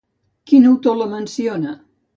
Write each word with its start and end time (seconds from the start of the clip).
Quin 0.51 0.65
autor 0.71 0.99
la 1.03 1.09
menciona? 1.15 1.81